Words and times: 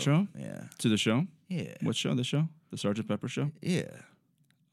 intro 0.00 0.28
Yeah. 0.38 0.64
to 0.78 0.88
the 0.88 0.96
show. 0.96 1.26
Yeah. 1.48 1.74
What 1.82 1.96
show? 1.96 2.14
The 2.14 2.24
show? 2.24 2.48
The 2.70 2.76
Sergeant 2.78 3.08
Pepper 3.08 3.28
show. 3.28 3.50
Yeah. 3.60 3.90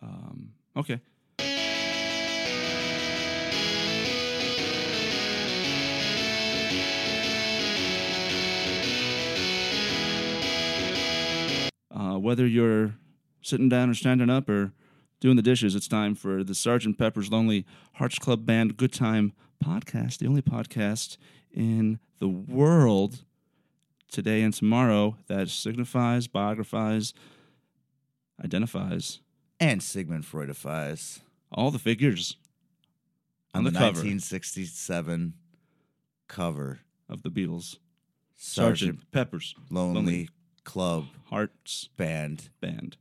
Um, 0.01 0.51
okay. 0.75 0.99
Uh, 11.91 12.17
whether 12.17 12.45
you're 12.45 12.93
sitting 13.41 13.69
down 13.69 13.89
or 13.89 13.93
standing 13.93 14.29
up 14.29 14.49
or 14.49 14.71
doing 15.19 15.35
the 15.35 15.41
dishes, 15.41 15.73
it's 15.75 15.87
time 15.87 16.13
for 16.15 16.43
the 16.43 16.53
Sergeant 16.53 16.97
Pepper's 16.97 17.31
Lonely 17.31 17.65
Hearts 17.93 18.19
Club 18.19 18.45
Band 18.45 18.77
Good 18.77 18.93
Time 18.93 19.33
podcast, 19.63 20.19
the 20.19 20.27
only 20.27 20.41
podcast 20.41 21.17
in 21.51 21.99
the 22.19 22.27
world 22.27 23.23
today 24.11 24.41
and 24.41 24.53
tomorrow 24.53 25.17
that 25.27 25.49
signifies, 25.49 26.27
biographies, 26.27 27.13
identifies 28.43 29.19
And 29.59 29.81
Sigmund 29.81 30.23
Freudifies 30.23 31.19
all 31.51 31.71
the 31.71 31.79
figures 31.79 32.35
on, 33.53 33.63
the, 33.63 33.71
the, 33.71 33.77
cover 33.77 33.99
1967 33.99 35.33
cover. 36.27 36.79
of 37.09 37.23
the 37.23 37.29
Beatles. 37.29 37.77
Sergeant 38.35 38.99
Sergeant 38.99 39.11
Pepper's 39.11 39.55
Lonely, 39.69 39.95
Lonely. 39.95 40.29
Club 40.63 41.05
Hearts 41.29 41.89
Band. 41.97 42.49
Band. 42.61 42.97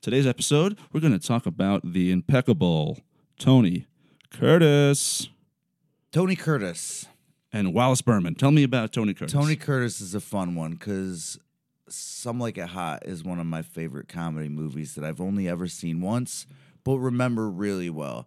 Today's 0.00 0.26
episode, 0.26 0.78
we're 0.92 1.00
going 1.00 1.18
to 1.18 1.26
talk 1.26 1.46
about 1.46 1.92
the 1.92 2.10
impeccable 2.12 3.00
Tony 3.38 3.86
Curtis 4.30 5.28
Tony 6.12 6.36
Curtis. 6.36 7.06
And 7.52 7.74
Wallace 7.74 8.02
Berman. 8.02 8.34
Tell 8.34 8.50
me 8.50 8.62
about 8.62 8.92
Tony 8.92 9.14
Curtis. 9.14 9.32
Tony 9.32 9.56
Curtis 9.56 10.00
is 10.00 10.14
a 10.14 10.20
fun 10.20 10.54
one 10.54 10.72
because 10.72 11.38
Some 11.88 12.40
Like 12.40 12.56
It 12.56 12.68
Hot 12.68 13.06
is 13.06 13.22
one 13.22 13.38
of 13.38 13.46
my 13.46 13.62
favorite 13.62 14.08
comedy 14.08 14.48
movies 14.48 14.94
that 14.94 15.04
I've 15.04 15.20
only 15.20 15.48
ever 15.48 15.68
seen 15.68 16.00
once, 16.00 16.46
but 16.82 16.98
remember 16.98 17.50
really 17.50 17.90
well. 17.90 18.26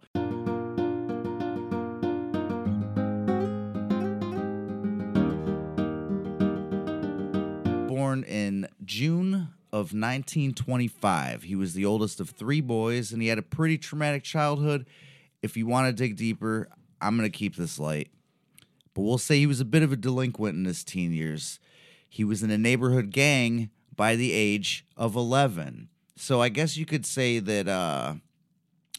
Born 7.88 8.22
in 8.24 8.68
June 8.84 9.48
of 9.72 9.92
1925, 9.92 11.42
he 11.42 11.56
was 11.56 11.74
the 11.74 11.84
oldest 11.84 12.20
of 12.20 12.30
three 12.30 12.60
boys 12.60 13.10
and 13.12 13.20
he 13.20 13.28
had 13.28 13.38
a 13.38 13.42
pretty 13.42 13.76
traumatic 13.76 14.22
childhood. 14.22 14.86
If 15.42 15.56
you 15.56 15.66
want 15.66 15.88
to 15.88 15.92
dig 15.92 16.16
deeper, 16.16 16.68
I'm 17.00 17.16
going 17.16 17.30
to 17.30 17.36
keep 17.36 17.56
this 17.56 17.78
light 17.78 18.10
but 18.96 19.02
we'll 19.02 19.18
say 19.18 19.38
he 19.38 19.46
was 19.46 19.60
a 19.60 19.66
bit 19.66 19.82
of 19.82 19.92
a 19.92 19.96
delinquent 19.96 20.56
in 20.56 20.64
his 20.64 20.82
teen 20.82 21.12
years. 21.12 21.60
He 22.08 22.24
was 22.24 22.42
in 22.42 22.50
a 22.50 22.56
neighborhood 22.56 23.10
gang 23.10 23.68
by 23.94 24.16
the 24.16 24.32
age 24.32 24.86
of 24.96 25.14
11. 25.14 25.90
So 26.16 26.40
I 26.40 26.48
guess 26.48 26.78
you 26.78 26.86
could 26.86 27.04
say 27.04 27.38
that 27.38 27.68
uh, 27.68 28.14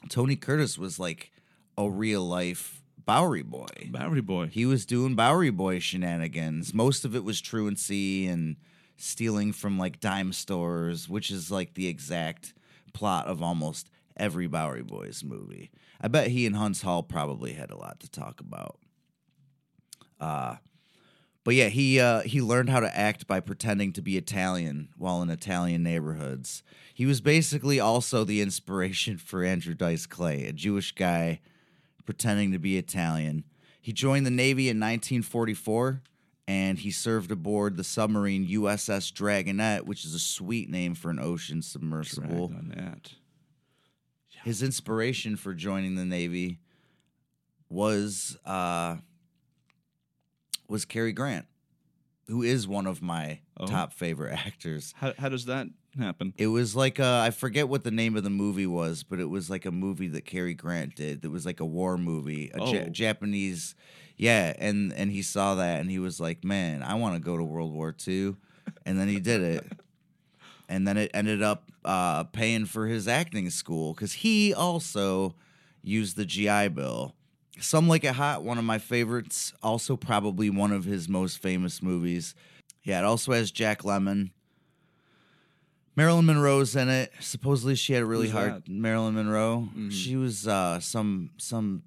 Tony 0.08 0.36
Curtis 0.36 0.78
was 0.78 1.00
like 1.00 1.32
a 1.80 1.90
real 1.90 2.24
life 2.24 2.84
Bowery 3.08 3.42
boy. 3.42 3.66
Bowery 3.90 4.22
Boy. 4.22 4.48
He 4.48 4.68
was 4.68 4.86
doing 4.86 5.16
Bowery 5.16 5.50
boy 5.50 5.80
shenanigans. 5.80 6.74
Most 6.76 7.04
of 7.04 7.16
it 7.16 7.24
was 7.24 7.42
truancy 7.42 8.28
and 8.28 8.58
stealing 8.98 9.52
from 9.52 9.80
like 9.80 10.00
dime 10.00 10.32
stores, 10.32 11.10
which 11.10 11.32
is 11.32 11.50
like 11.50 11.74
the 11.74 11.88
exact 11.88 12.54
plot 12.94 13.26
of 13.26 13.42
almost 13.42 13.90
every 14.16 14.46
Bowery 14.46 14.84
Boys 14.84 15.24
movie. 15.24 15.72
I 16.00 16.08
bet 16.08 16.28
he 16.28 16.46
and 16.46 16.56
Huntz 16.56 16.84
Hall 16.84 17.02
probably 17.02 17.54
had 17.54 17.72
a 17.72 17.78
lot 17.78 18.00
to 18.02 18.12
talk 18.12 18.42
about. 18.42 18.78
Uh, 20.20 20.56
but 21.44 21.56
yeah, 21.56 21.70
he 21.70 22.00
uh, 22.00 22.22
he 22.22 22.42
learned 22.42 22.70
how 22.70 22.82
to 22.82 22.98
act 22.98 23.26
by 23.26 23.40
pretending 23.40 23.94
to 23.94 24.02
be 24.02 24.18
Italian 24.18 24.90
while 24.98 25.22
in 25.22 25.30
Italian 25.30 25.84
neighborhoods. 25.84 26.62
He 26.94 27.06
was 27.06 27.22
basically 27.22 27.80
also 27.80 28.24
the 28.24 28.42
inspiration 28.42 29.18
for 29.18 29.44
Andrew 29.44 29.74
Dice 29.74 30.06
Clay, 30.06 30.46
a 30.46 30.54
Jewish 30.54 30.94
guy 30.94 31.40
pretending 32.06 32.52
to 32.52 32.60
be 32.60 32.78
Italian. 32.78 33.44
He 33.80 33.94
joined 33.94 34.26
the 34.26 34.32
Navy 34.32 34.68
in 34.68 34.78
1944 34.78 36.02
and 36.48 36.80
he 36.80 36.92
served 36.92 37.32
aboard 37.32 37.76
the 37.76 37.84
submarine 37.84 38.48
USS 38.48 39.12
Dragonette, 39.12 39.84
which 39.84 40.06
is 40.06 40.14
a 40.14 40.20
sweet 40.20 40.70
name 40.70 40.96
for 40.96 41.10
an 41.10 41.20
ocean 41.20 41.62
submersible. 41.62 42.48
Drag 42.48 42.60
on 42.60 42.74
that. 42.76 43.14
His 44.44 44.64
inspiration 44.64 45.36
for 45.36 45.54
joining 45.54 45.96
the 45.96 46.06
Navy 46.06 46.60
was 47.70 48.38
uh, 48.46 48.98
was 50.68 50.86
Cary 50.86 51.12
Grant, 51.14 51.46
who 52.28 52.44
is 52.44 52.68
one 52.68 52.88
of 52.88 53.02
my 53.02 53.40
Oh. 53.60 53.66
top 53.66 53.92
favorite 53.94 54.34
actors. 54.46 54.94
How, 54.98 55.14
how 55.18 55.30
does 55.30 55.46
that 55.46 55.68
happen? 55.98 56.34
It 56.38 56.48
was 56.48 56.76
like 56.76 57.00
a, 57.00 57.22
I 57.26 57.32
forget 57.32 57.68
what 57.70 57.84
the 57.84 57.90
name 57.92 58.16
of 58.16 58.24
the 58.24 58.30
movie 58.30 58.68
was, 58.68 59.02
but 59.04 59.20
it 59.20 59.26
was 59.30 59.50
like 59.50 59.66
a 59.66 59.72
movie 59.72 60.08
that 60.10 60.26
Cary 60.26 60.54
Grant 60.54 60.96
did. 60.96 61.22
That 61.24 61.32
was 61.32 61.46
like 61.46 61.60
a 61.60 61.66
war 61.66 61.98
movie, 61.98 62.52
a 62.54 62.60
Ja- 62.60 62.84
Oh. 62.86 62.90
Japanese, 62.90 63.74
yeah. 64.18 64.54
And 64.60 64.94
and 64.94 65.12
he 65.12 65.22
saw 65.24 65.56
that 65.56 65.80
and 65.80 65.90
he 65.90 65.98
was 66.00 66.20
like, 66.20 66.44
man, 66.44 66.84
I 66.84 66.94
want 66.96 67.16
to 67.16 67.20
go 67.22 67.36
to 67.38 67.44
World 67.44 67.74
War 67.74 67.96
II, 68.08 68.36
and 68.86 69.00
then 69.00 69.08
he 69.08 69.20
did 69.20 69.42
it. 69.42 69.66
And 70.70 70.86
then 70.86 70.98
it 70.98 71.12
ended 71.14 71.42
up 71.42 71.72
uh, 71.86 72.26
paying 72.26 72.66
for 72.66 72.88
his 72.88 73.08
acting 73.08 73.50
school 73.50 73.94
because 73.94 74.12
he 74.12 74.54
also 74.54 75.34
used 75.82 76.18
the 76.18 76.26
GI 76.26 76.68
Bill. 76.68 77.16
Some 77.60 77.88
Like 77.88 78.04
It 78.04 78.14
Hot, 78.16 78.44
one 78.44 78.58
of 78.58 78.64
my 78.64 78.78
favorites. 78.78 79.54
Also, 79.64 79.96
probably 79.96 80.50
one 80.50 80.72
of 80.72 80.84
his 80.86 81.08
most 81.10 81.40
famous 81.40 81.82
movies. 81.82 82.36
Yeah, 82.84 83.00
it 83.00 83.06
also 83.06 83.34
has 83.34 83.52
Jack 83.52 83.82
Lemmon. 83.84 84.32
Marilyn 85.96 86.26
Monroe's 86.28 86.76
in 86.76 86.90
it. 86.90 87.12
Supposedly, 87.20 87.76
she 87.76 87.94
had 87.94 88.04
a 88.04 88.06
really 88.06 88.28
Who's 88.28 88.34
hard. 88.34 88.54
that? 88.66 88.70
Marilyn 88.70 89.16
Monroe. 89.16 89.68
Mhm. 89.76 89.92
She 89.92 90.16
was 90.16 90.48
uh, 90.48 90.80
some 90.80 91.32
some 91.38 91.84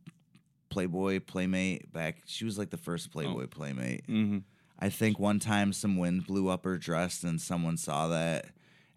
Playboy 0.68 1.20
playmate 1.20 1.92
back. 1.92 2.18
She 2.26 2.44
was 2.44 2.58
like 2.58 2.70
the 2.70 2.76
first 2.76 3.10
Playboy 3.12 3.46
playmate. 3.46 4.06
Mm-hmm. 4.08 4.38
I 4.78 4.88
think 4.88 5.18
one 5.18 5.38
time 5.38 5.72
some 5.72 5.96
wind 5.96 6.26
blew 6.26 6.48
up 6.48 6.64
her 6.64 6.78
dress 6.78 7.22
and 7.22 7.40
someone 7.40 7.76
saw 7.76 8.08
that 8.08 8.46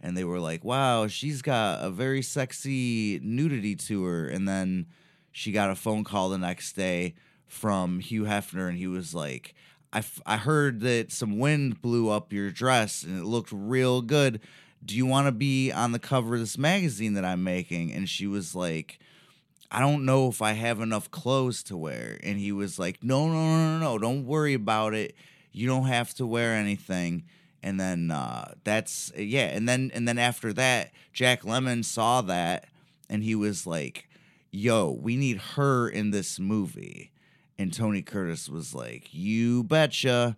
and 0.01 0.15
they 0.17 0.23
were 0.23 0.39
like, 0.39 0.63
wow, 0.63 1.07
she's 1.07 1.41
got 1.41 1.83
a 1.83 1.89
very 1.89 2.21
sexy 2.21 3.19
nudity 3.23 3.75
to 3.75 4.03
her. 4.05 4.27
And 4.27 4.47
then 4.47 4.85
she 5.33 5.51
got 5.51 5.69
a 5.69 5.75
phone 5.75 6.05
call 6.05 6.29
the 6.29 6.37
next 6.37 6.73
day 6.73 7.15
from 7.47 7.99
Hugh 7.99 8.23
Hefner 8.23 8.69
and 8.69 8.77
he 8.77 8.87
was 8.87 9.13
like, 9.13 9.53
I, 9.91 9.97
f- 9.99 10.21
I 10.25 10.37
heard 10.37 10.79
that 10.81 11.11
some 11.11 11.37
wind 11.37 11.81
blew 11.81 12.09
up 12.09 12.31
your 12.31 12.51
dress 12.51 13.03
and 13.03 13.19
it 13.19 13.25
looked 13.25 13.51
real 13.51 14.01
good. 14.01 14.39
Do 14.85 14.95
you 14.95 15.05
want 15.05 15.27
to 15.27 15.31
be 15.31 15.71
on 15.71 15.91
the 15.91 15.99
cover 15.99 16.35
of 16.35 16.39
this 16.39 16.57
magazine 16.57 17.13
that 17.15 17.25
I'm 17.25 17.43
making? 17.43 17.91
And 17.91 18.07
she 18.07 18.27
was 18.27 18.53
like, 18.55 18.99
I 19.71 19.79
don't 19.79 20.05
know 20.05 20.29
if 20.29 20.41
I 20.41 20.53
have 20.53 20.79
enough 20.81 21.09
clothes 21.09 21.63
to 21.63 21.75
wear. 21.75 22.19
And 22.21 22.37
he 22.37 22.51
was 22.51 22.77
like, 22.77 23.03
No, 23.03 23.27
no, 23.27 23.33
no, 23.33 23.57
no, 23.57 23.79
no. 23.79 23.97
Don't 23.97 24.25
worry 24.25 24.53
about 24.53 24.93
it. 24.93 25.15
You 25.51 25.67
don't 25.67 25.87
have 25.87 26.13
to 26.15 26.27
wear 26.27 26.53
anything. 26.53 27.23
And 27.63 27.79
then 27.79 28.11
uh, 28.11 28.53
that's 28.63 29.11
yeah. 29.17 29.45
And 29.45 29.67
then 29.67 29.89
and 29.95 30.07
then 30.07 30.19
after 30.19 30.53
that, 30.53 30.91
Jack 31.11 31.41
Lemmon 31.41 31.83
saw 31.83 32.21
that 32.21 32.67
and 33.09 33.23
he 33.23 33.33
was 33.33 33.65
like, 33.65 34.07
Yo, 34.55 34.91
we 35.01 35.17
need 35.17 35.37
her 35.55 35.89
in 35.89 36.11
this 36.11 36.39
movie. 36.39 37.11
And 37.57 37.73
Tony 37.73 38.03
Curtis 38.03 38.47
was 38.47 38.75
like, 38.75 39.11
You 39.11 39.63
betcha. 39.63 40.37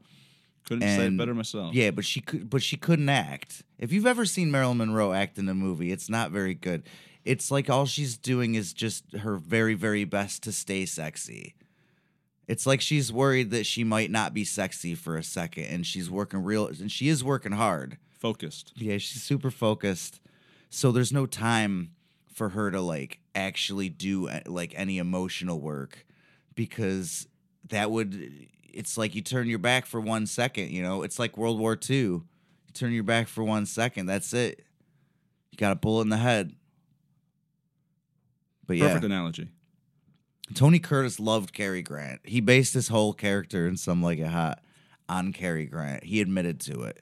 Couldn't 0.66 0.88
say 0.88 1.08
it 1.08 1.18
better 1.18 1.34
myself. 1.34 1.76
Yeah, 1.76 1.92
but 1.92 2.06
she 2.06 2.22
could 2.22 2.50
but 2.50 2.64
she 2.64 2.78
couldn't 2.78 3.10
act. 3.10 3.64
If 3.78 3.92
you've 3.92 4.08
ever 4.08 4.26
seen 4.26 4.50
Marilyn 4.50 4.78
Monroe 4.78 5.12
act 5.12 5.38
in 5.38 5.50
a 5.50 5.54
movie, 5.54 5.92
it's 5.92 6.10
not 6.10 6.32
very 6.32 6.56
good. 6.56 6.84
It's 7.26 7.52
like 7.52 7.70
all 7.70 7.86
she's 7.86 8.18
doing 8.18 8.56
is 8.56 8.72
just 8.72 9.04
her 9.18 9.36
very, 9.36 9.74
very 9.74 10.06
best 10.06 10.44
to 10.44 10.54
stay 10.54 10.86
sexy. 10.86 11.54
It's 12.48 12.66
like 12.66 12.80
she's 12.80 13.12
worried 13.12 13.52
that 13.52 13.66
she 13.66 13.84
might 13.84 14.12
not 14.12 14.34
be 14.34 14.46
sexy 14.46 14.96
for 14.96 15.18
a 15.18 15.24
second 15.24 15.66
and 15.66 15.86
she's 15.86 16.10
working 16.10 16.42
real 16.42 16.68
and 16.68 16.92
she 16.92 17.10
is 17.10 17.22
working 17.24 17.52
hard. 17.52 17.98
Focused. 18.18 18.72
Yeah, 18.76 18.98
she's 18.98 19.22
super 19.22 19.52
focused. 19.52 20.22
So 20.70 20.92
there's 20.92 21.12
no 21.12 21.26
time 21.26 21.92
for 22.36 22.50
her 22.50 22.70
to 22.70 22.82
like 22.82 23.20
actually 23.34 23.88
do 23.88 24.28
uh, 24.28 24.42
like 24.46 24.74
any 24.76 24.98
emotional 24.98 25.60
work 25.60 26.06
because 26.54 27.28
that 27.70 27.90
would 27.90 28.48
it's 28.74 28.98
like 28.98 29.16
you 29.16 29.22
turn 29.22 29.48
your 29.48 29.58
back 29.58 29.86
for 29.86 30.02
one 30.02 30.28
second, 30.28 30.70
you 30.70 30.84
know? 30.84 31.02
It's 31.02 31.18
like 31.18 31.38
World 31.38 31.58
War 31.58 31.80
II. 31.90 31.96
You 31.98 32.24
turn 32.74 32.92
your 32.92 33.04
back 33.04 33.30
for 33.30 33.42
one 33.42 33.66
second, 33.66 34.06
that's 34.06 34.34
it. 34.34 34.66
You 35.50 35.58
got 35.58 35.72
a 35.72 35.76
bullet 35.76 36.02
in 36.02 36.10
the 36.10 36.18
head. 36.18 36.54
But 38.68 38.76
yeah, 38.78 38.88
Perfect 38.88 39.06
analogy. 39.06 39.48
Tony 40.54 40.80
Curtis 40.80 41.20
loved 41.22 41.54
Cary 41.54 41.82
Grant. 41.82 42.20
He 42.26 42.42
based 42.42 42.74
his 42.74 42.90
whole 42.90 43.14
character 43.14 43.66
in 43.66 43.78
Some 43.78 44.04
Like 44.04 44.20
It 44.20 44.28
Hot 44.28 44.60
on 45.08 45.32
Cary 45.32 45.68
Grant. 45.68 46.04
He 46.04 46.20
admitted 46.20 46.60
to 46.62 46.84
it. 46.84 47.02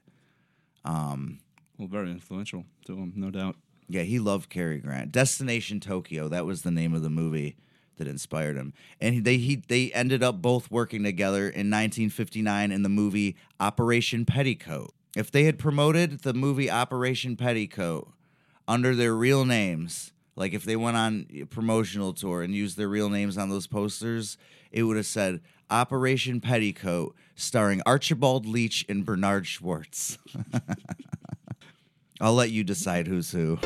Um, 0.86 1.40
Well, 1.80 1.88
very 1.88 2.12
influential 2.12 2.66
to 2.86 2.96
him, 2.96 3.14
no 3.16 3.32
doubt. 3.32 3.56
Yeah, 3.94 4.02
he 4.02 4.18
loved 4.18 4.50
Cary 4.50 4.80
Grant. 4.80 5.12
Destination 5.12 5.80
Tokyo, 5.80 6.28
that 6.28 6.48
was 6.48 6.64
the 6.64 6.72
name 6.72 6.96
of 6.96 7.04
the 7.04 7.12
movie 7.12 7.56
that 7.98 8.08
inspired 8.08 8.56
him. 8.56 8.74
And 9.00 9.24
they 9.24 9.38
he 9.38 9.58
they 9.58 9.92
ended 9.92 10.24
up 10.24 10.42
both 10.42 10.72
working 10.72 11.04
together 11.04 11.42
in 11.42 11.70
1959 11.70 12.72
in 12.72 12.82
the 12.82 12.90
movie 12.90 13.36
Operation 13.60 14.26
Petticoat. 14.26 14.96
If 15.16 15.30
they 15.30 15.44
had 15.44 15.60
promoted 15.60 16.22
the 16.22 16.34
movie 16.34 16.72
Operation 16.72 17.36
Petticoat 17.36 18.12
under 18.68 18.96
their 18.96 19.14
real 19.14 19.46
names, 19.46 20.12
like 20.36 20.54
if 20.54 20.64
they 20.64 20.76
went 20.76 20.98
on 20.98 21.28
a 21.32 21.44
promotional 21.44 22.14
tour 22.14 22.42
and 22.42 22.56
used 22.56 22.78
their 22.78 22.90
real 22.90 23.10
names 23.12 23.38
on 23.38 23.50
those 23.50 23.68
posters, 23.68 24.40
it 24.72 24.84
would 24.84 24.98
have 24.98 25.06
said 25.06 25.40
Operation 25.70 26.42
Petticoat 26.42 27.16
starring 27.36 27.80
Archibald 27.86 28.48
Leach 28.48 28.88
and 28.90 29.06
Bernard 29.06 29.46
Schwartz. 29.46 30.18
I'll 32.22 32.34
let 32.34 32.52
you 32.52 32.64
decide 32.64 33.08
who's 33.08 33.32
who. 33.32 33.58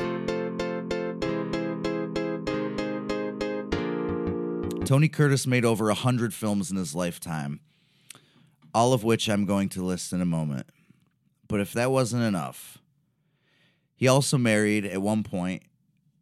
Tony 4.86 5.10
Curtis 5.10 5.46
made 5.46 5.66
over 5.66 5.90
a 5.90 5.94
hundred 5.94 6.34
films 6.34 6.72
in 6.72 6.78
his 6.78 6.96
lifetime, 6.96 7.60
all 8.74 8.94
of 8.94 9.04
which 9.04 9.30
I'm 9.30 9.46
going 9.46 9.68
to 9.70 9.84
list 9.84 10.14
in 10.14 10.22
a 10.22 10.26
moment. 10.26 10.68
But 11.50 11.60
if 11.60 11.74
that 11.74 11.92
wasn't 11.92 12.24
enough, 12.24 12.78
he 13.98 14.08
also 14.08 14.38
married 14.38 14.86
at 14.86 15.02
one 15.02 15.24
point 15.24 15.64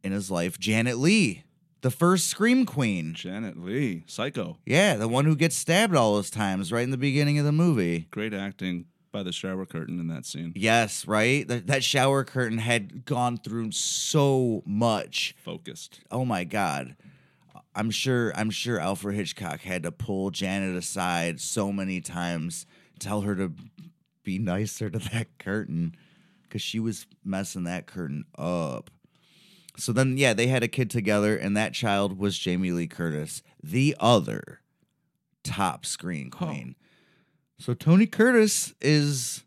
in 0.04 0.12
his 0.12 0.32
life 0.32 0.58
Janet 0.58 0.98
Leigh, 0.98 1.44
the 1.82 1.92
first 1.92 2.28
Scream 2.28 2.66
Queen. 2.66 3.14
Janet 3.14 3.56
Leigh, 3.56 4.04
Psycho. 4.08 4.58
Yeah, 4.66 4.96
the 4.96 5.08
one 5.08 5.26
who 5.26 5.36
gets 5.36 5.56
stabbed 5.56 5.96
all 5.96 6.16
those 6.16 6.32
times 6.32 6.72
right 6.72 6.84
in 6.84 6.90
the 6.92 6.98
beginning 6.98 7.38
of 7.38 7.46
the 7.46 7.52
movie. 7.52 8.08
Great 8.10 8.34
acting 8.34 8.86
by 9.16 9.24
the 9.24 9.32
shower 9.32 9.66
curtain 9.66 9.98
in 9.98 10.08
that 10.08 10.26
scene. 10.26 10.52
Yes, 10.56 11.08
right? 11.08 11.48
That, 11.48 11.68
that 11.68 11.86
shower 11.86 12.26
curtain 12.26 12.58
had 12.58 13.06
gone 13.06 13.38
through 13.38 13.72
so 13.72 14.62
much. 14.66 15.34
Focused. 15.38 16.02
Oh 16.12 16.26
my 16.26 16.44
god. 16.44 16.98
I'm 17.74 17.92
sure 17.92 18.34
I'm 18.36 18.50
sure 18.50 18.78
Alfred 18.78 19.16
Hitchcock 19.16 19.62
had 19.62 19.84
to 19.84 19.92
pull 19.92 20.32
Janet 20.32 20.76
aside 20.76 21.40
so 21.40 21.72
many 21.72 22.02
times, 22.02 22.66
tell 23.00 23.22
her 23.22 23.36
to 23.36 23.54
be 24.24 24.38
nicer 24.38 24.90
to 24.90 25.00
that 25.00 25.28
curtain 25.40 25.96
cuz 26.50 26.62
she 26.62 26.80
was 26.80 27.08
messing 27.24 27.64
that 27.64 27.86
curtain 27.88 28.26
up. 28.38 28.92
So 29.78 29.94
then 29.94 30.18
yeah, 30.18 30.34
they 30.34 30.48
had 30.48 30.62
a 30.64 30.68
kid 30.68 30.90
together 30.90 31.38
and 31.38 31.56
that 31.56 31.74
child 31.74 32.20
was 32.20 32.38
Jamie 32.38 32.72
Lee 32.72 32.88
Curtis, 32.88 33.44
the 33.64 33.96
other 33.98 34.60
top 35.42 35.86
screen 35.86 36.30
Oh. 36.34 36.76
So 37.58 37.74
Tony 37.74 38.06
Curtis 38.06 38.74
is 38.82 39.44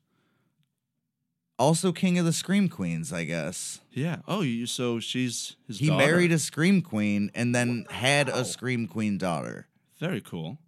also 1.58 1.92
king 1.92 2.18
of 2.18 2.24
the 2.24 2.32
scream 2.32 2.68
queens, 2.68 3.12
I 3.12 3.24
guess. 3.24 3.80
Yeah. 3.92 4.18
Oh, 4.26 4.40
you. 4.40 4.66
So 4.66 5.00
she's 5.00 5.56
his. 5.66 5.78
He 5.78 5.88
daughter. 5.88 6.06
married 6.06 6.32
a 6.32 6.38
scream 6.38 6.80
queen 6.80 7.30
and 7.34 7.54
then 7.54 7.86
had 7.90 8.28
a 8.28 8.44
scream 8.44 8.86
queen 8.86 9.18
daughter. 9.18 9.66
Very 9.98 10.20
cool. 10.20 10.58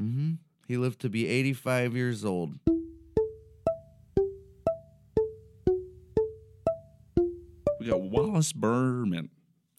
Mm-hmm. 0.00 0.34
He 0.66 0.76
lived 0.76 1.00
to 1.02 1.08
be 1.08 1.28
85 1.28 1.94
years 1.94 2.24
old. 2.24 2.58
We 7.78 7.86
got 7.86 8.00
Wallace 8.00 8.52
Berman. 8.52 9.30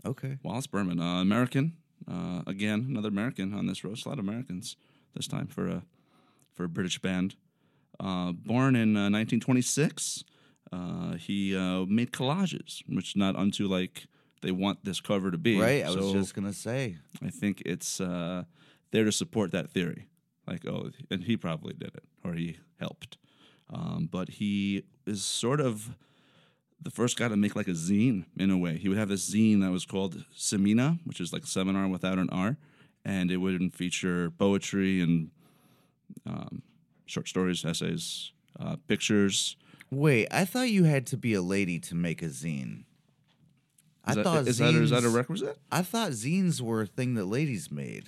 Okay. 0.06 0.38
Wallace 0.42 0.68
Berman, 0.68 1.00
uh, 1.02 1.22
American. 1.22 1.74
Uh, 2.10 2.42
again, 2.48 2.86
another 2.90 3.10
American 3.10 3.54
on 3.54 3.66
this 3.66 3.84
roast. 3.84 4.06
A 4.06 4.10
lot 4.10 4.18
of 4.18 4.26
Americans 4.26 4.78
this 5.14 5.28
time 5.28 5.48
for 5.48 5.68
a 5.68 5.84
for 6.58 6.64
a 6.64 6.70
British 6.70 7.00
band. 7.00 7.36
Uh, 8.00 8.32
born 8.32 8.76
in 8.76 8.98
uh, 8.98 9.10
1926, 9.10 10.24
uh, 10.74 11.14
he 11.14 11.56
uh, 11.56 11.86
made 11.86 12.12
collages, 12.12 12.84
which 12.88 13.16
not 13.16 13.36
unto 13.36 13.68
like 13.68 14.08
they 14.42 14.52
want 14.52 14.84
this 14.84 15.00
cover 15.00 15.32
to 15.32 15.38
be. 15.38 15.60
Right. 15.60 15.86
I 15.86 15.92
was 15.92 16.12
just 16.12 16.34
gonna 16.34 16.54
say. 16.54 16.98
I 17.24 17.30
think 17.30 17.62
it's 17.66 18.02
uh, 18.02 18.44
there 18.92 19.06
to 19.06 19.12
support 19.12 19.52
that 19.52 19.70
theory. 19.70 20.08
Like, 20.46 20.66
oh, 20.68 20.92
and 21.10 21.24
he 21.24 21.38
probably 21.38 21.74
did 21.74 21.94
it, 21.96 22.04
or 22.24 22.34
he 22.34 22.58
helped. 22.80 23.18
Um, 23.70 24.08
but 24.12 24.30
he 24.30 24.84
is 25.06 25.24
sort 25.24 25.60
of 25.60 25.96
the 26.82 26.90
first 26.90 27.18
guy 27.18 27.28
to 27.28 27.36
make 27.36 27.56
like 27.56 27.68
a 27.68 27.72
zine 27.72 28.26
in 28.38 28.50
a 28.50 28.58
way. 28.58 28.78
He 28.78 28.88
would 28.88 28.98
have 28.98 29.10
this 29.10 29.30
zine 29.30 29.62
that 29.62 29.72
was 29.72 29.86
called 29.86 30.24
Semina, 30.38 31.00
which 31.04 31.20
is 31.20 31.34
like 31.34 31.46
seminar 31.46 31.88
without 31.88 32.18
an 32.18 32.30
R, 32.30 32.58
and 33.04 33.32
it 33.32 33.38
wouldn't 33.38 33.76
feature 33.76 34.32
poetry 34.32 35.02
and 35.02 35.32
um, 36.26 36.62
short 37.06 37.28
stories, 37.28 37.64
essays, 37.66 38.32
uh, 38.60 38.76
pictures. 38.88 39.56
Wait, 39.90 40.28
I 40.32 40.46
thought 40.46 40.70
you 40.70 40.84
had 40.84 41.06
to 41.08 41.18
be 41.18 41.34
a 41.34 41.42
lady 41.42 41.80
to 41.80 41.96
make 41.96 42.22
a 42.22 42.28
zine. 42.28 42.84
I 44.04 44.12
Is 44.12 44.16
that- 44.18 44.24
thought 44.24 44.48
is 44.48 44.58
that, 44.58 44.74
is 44.76 44.90
that 44.92 45.04
a 45.04 45.08
zines- 45.08 45.16
requisite? 45.16 45.58
I 45.72 45.82
thought 45.82 46.12
zines 46.12 46.62
were 46.62 46.82
a 46.82 46.88
thing 46.88 47.14
that 47.16 47.26
ladies 47.26 47.72
made. 47.72 48.06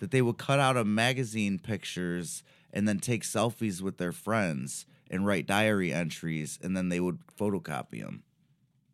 That 0.00 0.10
they 0.10 0.22
would 0.22 0.38
cut 0.38 0.58
out 0.58 0.76
of 0.76 0.86
magazine 0.86 1.58
pictures 1.60 2.42
and 2.72 2.88
then 2.88 2.98
take 2.98 3.22
selfies 3.22 3.80
with 3.80 3.98
their 3.98 4.10
friends 4.12 4.84
and 5.10 5.24
write 5.26 5.46
diary 5.46 5.92
entries 5.92 6.58
and 6.62 6.76
then 6.76 6.88
they 6.88 6.98
would 6.98 7.20
photocopy 7.38 8.00
them. 8.02 8.24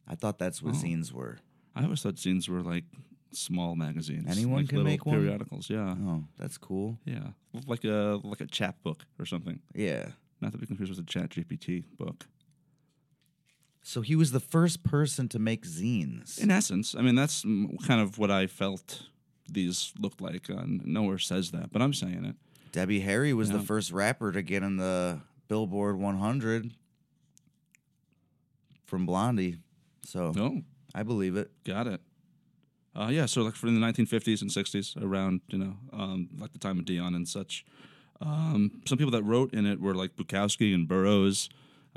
I 0.06 0.14
thought 0.16 0.38
that's 0.38 0.60
what 0.62 0.74
Oh. 0.74 0.78
zines 0.78 1.12
were. 1.12 1.38
I 1.74 1.84
always 1.84 2.02
thought 2.02 2.16
zines 2.16 2.48
were 2.48 2.62
like 2.62 2.84
small 3.32 3.76
magazines. 3.76 4.26
Anyone 4.28 4.60
like 4.62 4.68
can 4.68 4.82
make 4.84 5.04
one? 5.06 5.16
periodicals. 5.16 5.68
Yeah. 5.70 5.94
Oh, 6.00 6.24
that's 6.38 6.58
cool. 6.58 6.98
Yeah, 7.04 7.28
like 7.66 7.84
a 7.84 8.20
like 8.22 8.40
a 8.40 8.46
chat 8.46 8.82
book 8.82 9.04
or 9.18 9.26
something. 9.26 9.60
Yeah. 9.74 10.08
Not 10.40 10.52
to 10.52 10.58
be 10.58 10.66
confused 10.66 10.90
with 10.90 11.00
a 11.00 11.02
Chat 11.04 11.30
GPT 11.30 11.82
book. 11.98 12.26
So 13.82 14.02
he 14.02 14.14
was 14.14 14.30
the 14.30 14.38
first 14.38 14.84
person 14.84 15.28
to 15.30 15.38
make 15.40 15.66
zines. 15.66 16.38
In 16.38 16.50
essence, 16.50 16.94
I 16.96 17.02
mean 17.02 17.16
that's 17.16 17.42
kind 17.42 18.00
of 18.00 18.18
what 18.18 18.30
I 18.30 18.46
felt 18.46 19.02
these 19.50 19.92
looked 19.98 20.20
like. 20.20 20.48
Uh, 20.48 20.62
nowhere 20.66 21.18
says 21.18 21.50
that, 21.50 21.72
but 21.72 21.82
I'm 21.82 21.92
saying 21.92 22.24
it. 22.24 22.36
Debbie 22.70 23.00
Harry 23.00 23.32
was 23.32 23.50
the 23.50 23.58
first 23.60 23.90
rapper 23.90 24.30
to 24.30 24.42
get 24.42 24.62
in 24.62 24.76
the 24.76 25.20
Billboard 25.48 25.98
100 25.98 26.70
from 28.84 29.06
Blondie. 29.06 29.56
So 30.04 30.32
No, 30.36 30.62
I 30.94 31.02
believe 31.02 31.36
it. 31.36 31.50
got 31.64 31.86
it. 31.86 32.00
Uh, 32.96 33.08
yeah, 33.08 33.26
so 33.26 33.42
like 33.42 33.54
from 33.54 33.78
the 33.78 33.86
1950s 33.86 34.42
and 34.42 34.50
60s, 34.50 35.00
around 35.02 35.40
you 35.48 35.58
know, 35.58 35.76
um, 35.92 36.28
like 36.38 36.52
the 36.52 36.58
time 36.58 36.78
of 36.78 36.84
Dion 36.84 37.14
and 37.14 37.28
such. 37.28 37.64
Um, 38.20 38.82
some 38.86 38.98
people 38.98 39.12
that 39.12 39.22
wrote 39.22 39.54
in 39.54 39.66
it 39.66 39.80
were 39.80 39.94
like 39.94 40.16
Bukowski 40.16 40.74
and 40.74 40.88
Burroughs. 40.88 41.48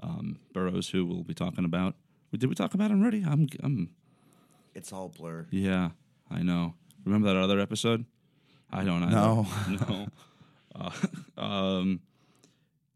Um, 0.04 0.40
Burroughs, 0.54 0.90
who 0.90 1.06
we'll 1.06 1.24
be 1.24 1.34
talking 1.34 1.66
about. 1.66 1.96
Did 2.32 2.48
we 2.48 2.56
talk 2.56 2.74
about 2.74 2.92
him 2.92 3.02
already? 3.02 3.24
I'm, 3.24 3.48
I'm 3.62 3.90
It's 4.74 4.94
all 4.94 5.10
blur. 5.10 5.48
Yeah, 5.52 5.90
I 6.30 6.44
know. 6.44 6.76
Remember 7.04 7.34
that 7.34 7.40
other 7.40 7.60
episode? 7.60 8.06
I 8.72 8.84
don't. 8.84 9.04
Either. 9.04 9.16
No. 9.16 9.48
no. 9.90 10.08
Uh, 10.74 10.92
um, 11.42 12.00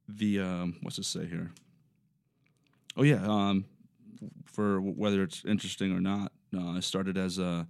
the 0.07 0.39
um, 0.39 0.77
what's 0.81 0.97
it 0.99 1.05
say 1.05 1.25
here? 1.25 1.51
Oh 2.95 3.03
yeah. 3.03 3.25
Um, 3.25 3.65
for 4.45 4.79
whether 4.79 5.21
it's 5.23 5.43
interesting 5.43 5.91
or 5.91 5.99
not, 5.99 6.31
I 6.59 6.79
started 6.79 7.17
as 7.17 7.37
a 7.39 7.67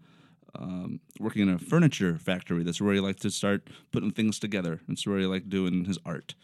um, 0.57 0.99
working 1.19 1.41
in 1.43 1.49
a 1.49 1.59
furniture 1.59 2.17
factory. 2.17 2.63
That's 2.63 2.79
where 2.81 2.93
he 2.93 2.99
liked 2.99 3.21
to 3.23 3.29
start 3.31 3.69
putting 3.91 4.11
things 4.11 4.39
together. 4.39 4.79
That's 4.87 5.05
where 5.05 5.19
he 5.19 5.25
liked 5.25 5.49
doing 5.49 5.85
his 5.85 5.97
art. 6.05 6.35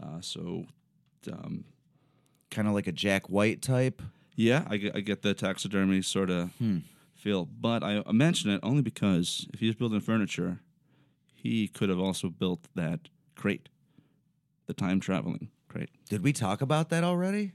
Uh, 0.00 0.20
so, 0.20 0.66
um, 1.30 1.64
Kind 2.50 2.66
of 2.66 2.72
like 2.72 2.86
a 2.86 2.92
Jack 2.92 3.28
White 3.28 3.60
type. 3.60 4.00
yeah, 4.34 4.64
I 4.68 4.78
get, 4.78 4.96
I 4.96 5.00
get 5.00 5.20
the 5.22 5.34
taxidermy 5.34 6.00
sort 6.00 6.30
of 6.30 6.50
Hmm. 6.58 6.78
feel, 7.14 7.44
but 7.44 7.82
I, 7.82 8.02
I 8.06 8.12
mention 8.12 8.50
it 8.50 8.60
only 8.62 8.80
because 8.80 9.46
if 9.52 9.60
he's 9.60 9.74
building 9.74 10.00
furniture, 10.00 10.60
he 11.34 11.68
could 11.68 11.90
have 11.90 11.98
also 11.98 12.30
built 12.30 12.66
that 12.74 13.10
crate, 13.34 13.68
the 14.66 14.72
time 14.72 14.98
traveling 14.98 15.50
crate. 15.68 15.90
Did 16.08 16.22
we 16.22 16.32
talk 16.32 16.62
about 16.62 16.88
that 16.88 17.04
already? 17.04 17.52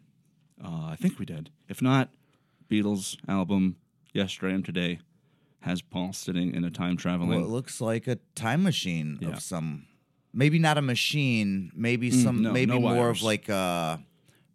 Uh, 0.63 0.89
I 0.91 0.95
think 0.95 1.17
we 1.17 1.25
did. 1.25 1.49
If 1.67 1.81
not, 1.81 2.09
Beatles 2.69 3.17
album 3.27 3.77
Yesterday 4.13 4.53
and 4.53 4.63
Today 4.65 4.99
has 5.61 5.81
Paul 5.81 6.13
sitting 6.13 6.53
in 6.53 6.63
a 6.63 6.69
time 6.71 6.97
traveling. 6.97 7.29
Well, 7.29 7.39
it 7.39 7.47
looks 7.47 7.81
like 7.81 8.07
a 8.07 8.17
time 8.35 8.63
machine 8.63 9.17
Yeah. 9.21 9.29
of 9.29 9.41
some. 9.41 9.87
Maybe 10.33 10.59
not 10.59 10.77
a 10.77 10.81
machine. 10.81 11.71
Maybe 11.75 12.09
Mm, 12.11 12.23
some. 12.23 12.41
no, 12.43 12.51
maybe 12.51 12.71
no 12.73 12.79
more 12.79 12.95
wires. 12.95 13.19
of 13.19 13.23
like 13.23 13.49
a. 13.49 14.03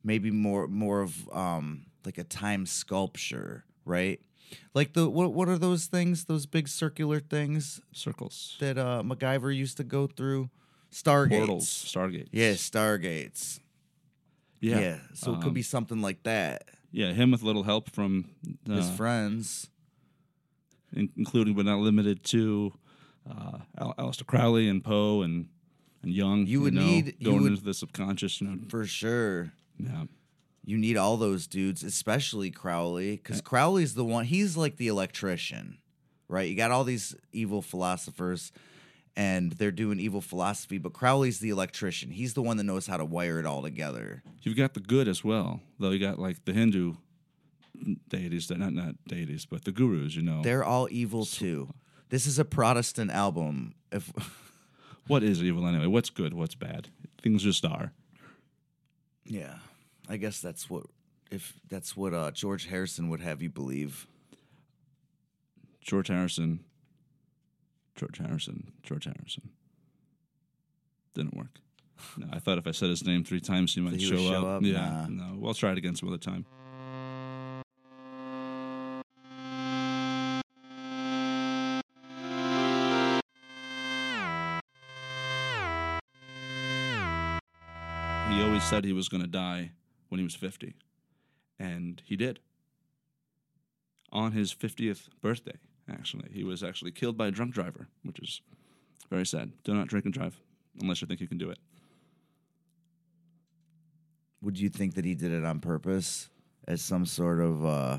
Maybe 0.05 0.31
more 0.31 0.69
more 0.69 1.01
of 1.03 1.29
um 1.33 1.87
like 2.07 2.19
a 2.19 2.25
time 2.25 2.67
sculpture, 2.67 3.65
right? 3.85 4.21
Like 4.75 4.93
the 4.93 5.11
what 5.11 5.33
what 5.35 5.49
are 5.49 5.59
those 5.59 5.87
things? 5.87 6.25
Those 6.27 6.47
big 6.47 6.69
circular 6.69 7.21
things 7.21 7.81
circles, 7.93 8.57
that 8.61 8.79
uh 8.79 9.03
MacGyver 9.05 9.55
used 9.55 9.77
to 9.79 9.85
go 9.85 10.07
through. 10.07 10.51
Stargates. 10.91 11.31
portals, 11.31 11.67
stargates. 11.67 12.29
Yeah, 12.33 12.53
stargates. 12.53 13.61
yeah, 14.61 14.79
Yeah. 14.81 14.99
So 15.13 15.33
it 15.35 15.41
could 15.41 15.49
Um, 15.49 15.55
be 15.55 15.63
something 15.63 16.01
like 16.01 16.23
that. 16.23 16.65
Yeah. 16.91 17.13
Him 17.13 17.31
with 17.31 17.43
a 17.43 17.47
little 17.47 17.65
help 17.65 17.91
from 17.91 18.27
uh, 18.69 18.75
His 18.77 18.91
friends. 18.91 19.69
in- 20.93 21.11
including 21.17 21.55
but 21.55 21.67
not 21.67 21.79
limited 21.81 22.25
to 22.25 22.73
uh, 23.31 23.59
Al- 23.79 23.95
Aleister 23.99 24.27
Crowley 24.27 24.69
and 24.69 24.83
Poe 24.83 25.23
and 25.23 25.49
and 26.03 26.13
Jung. 26.13 26.47
You 26.47 26.61
would 26.63 26.75
know, 26.75 26.87
need- 26.87 27.17
going 27.23 27.43
would- 27.43 27.53
into 27.53 27.65
the 27.65 27.75
subconscious. 27.75 28.41
You 28.41 28.47
know, 28.49 28.59
For 28.69 28.87
sure. 28.87 29.53
yeah, 29.79 30.05
You 30.65 30.79
need 30.79 30.97
all 30.97 31.17
those 31.17 31.47
dudes, 31.47 31.83
especially 31.83 32.51
Crowley, 32.51 33.17
because 33.17 33.41
Crowley's 33.41 33.95
the 33.95 34.05
one. 34.05 34.25
He's 34.27 34.57
like 34.57 34.77
the 34.77 34.87
electrician, 34.89 35.79
right? 36.29 36.49
You 36.49 36.57
got 36.57 36.71
all 36.71 36.85
these 36.85 37.15
evil 37.33 37.63
philosophers, 37.63 38.53
and 39.19 39.51
they're 39.53 39.73
doing 39.73 39.99
evil 39.99 40.21
philosophy, 40.21 40.79
but 40.79 40.93
Crowley's 40.93 41.41
the 41.41 41.51
electrician. 41.51 42.13
He's 42.13 42.35
the 42.35 42.41
one 42.41 42.57
that 42.57 42.63
knows 42.63 42.87
how 42.87 42.97
to 42.97 43.05
wire 43.05 43.41
it 43.41 43.47
all 43.47 43.63
together. 43.63 44.23
You've 44.43 44.57
got 44.57 44.75
the 44.75 44.81
good 44.81 45.09
as 45.09 45.25
well, 45.25 45.61
though. 45.81 45.91
You 45.91 45.99
got 45.99 46.21
like 46.21 46.45
the 46.45 46.53
Hindu 46.53 46.95
deities, 48.09 48.47
that 48.47 48.59
not 48.59 48.73
not 48.73 48.95
deities, 49.09 49.45
but 49.45 49.65
the 49.65 49.73
gurus. 49.73 50.15
You 50.15 50.23
know, 50.23 50.41
They're 50.43 50.63
all 50.65 50.87
evil 50.93 51.27
too. 51.27 51.75
This 52.11 52.27
is 52.27 52.39
a 52.39 52.45
Protestant 52.45 53.11
album. 53.11 53.75
If 53.91 54.13
what 55.09 55.25
is 55.25 55.43
evil 55.43 55.67
anyway? 55.67 55.87
What's 55.87 56.11
good? 56.11 56.33
What's 56.33 56.55
bad? 56.55 56.89
Things 57.21 57.43
just 57.43 57.67
are. 57.67 57.93
yeah, 59.25 59.57
I 60.09 60.17
guess 60.17 60.41
that's 60.41 60.71
what 60.71 60.85
if 61.33 61.55
that's 61.69 61.97
what 61.97 62.15
uh, 62.15 62.31
George 62.31 62.67
Harrison 62.69 63.09
would 63.09 63.21
have 63.21 63.43
you 63.43 63.51
believe. 63.51 64.07
George 65.81 66.07
Harrison. 66.07 66.61
George 67.99 68.19
Harrison. 68.19 68.73
George 68.83 69.05
Harrison. 69.05 69.51
Didn't 71.15 71.37
work. 71.37 71.59
No, 72.17 72.29
I 72.33 72.39
thought 72.39 72.59
if 72.59 72.67
I 72.69 72.71
said 72.71 72.91
his 72.91 73.05
name 73.05 73.25
three 73.25 73.41
times, 73.41 73.75
he 73.75 73.81
might 73.81 73.95
he 73.95 74.07
show, 74.07 74.17
show 74.17 74.47
up. 74.47 74.59
up? 74.59 74.63
Yeah, 74.63 74.89
Nah. 74.89 75.07
no. 75.09 75.37
We'll 75.37 75.53
try 75.55 75.73
it 75.73 75.79
again 75.79 75.97
some 75.97 76.09
other 76.09 76.17
time. 76.19 76.47
He 88.31 88.43
always 88.43 88.63
said 88.63 88.85
he 88.85 88.93
was 88.93 89.09
going 89.09 89.23
to 89.23 89.29
die 89.29 89.73
when 90.11 90.19
he 90.19 90.25
was 90.25 90.35
50, 90.35 90.75
and 91.59 92.03
he 92.05 92.15
did. 92.17 92.41
On 94.13 94.33
his 94.33 94.55
50th 94.55 95.09
birthday, 95.23 95.57
actually. 95.91 96.29
He 96.33 96.45
was 96.45 96.63
actually 96.63 96.91
killed 96.93 97.17
by 97.17 97.29
a 97.29 97.31
drunk 97.31 97.55
driver, 97.55 97.89
which 98.03 98.19
is 98.21 98.41
very 99.11 99.27
sad. 99.27 99.53
Do 99.65 99.75
not 99.75 99.89
drink 99.89 100.05
and 100.05 100.15
drive 100.15 100.39
unless 100.81 101.01
you 101.01 101.07
think 101.07 101.21
you 101.21 101.29
can 101.29 101.39
do 101.39 101.51
it. 101.51 101.59
Would 104.43 104.59
you 104.59 104.69
think 104.69 104.95
that 104.95 105.05
he 105.05 105.15
did 105.15 105.33
it 105.33 105.45
on 105.45 105.61
purpose 105.61 106.31
as 106.67 106.81
some 106.83 107.07
sort 107.07 107.41
of 107.41 107.65
uh 107.65 107.99